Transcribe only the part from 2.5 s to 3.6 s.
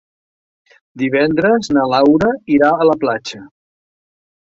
irà a la platja.